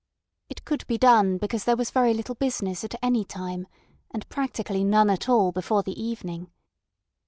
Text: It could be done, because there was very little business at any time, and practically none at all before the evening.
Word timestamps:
It 0.49 0.65
could 0.65 0.87
be 0.87 0.97
done, 0.97 1.37
because 1.37 1.65
there 1.65 1.77
was 1.77 1.91
very 1.91 2.15
little 2.15 2.33
business 2.33 2.83
at 2.83 2.95
any 3.03 3.23
time, 3.23 3.67
and 4.09 4.27
practically 4.29 4.83
none 4.83 5.11
at 5.11 5.29
all 5.29 5.51
before 5.51 5.83
the 5.83 6.01
evening. 6.03 6.49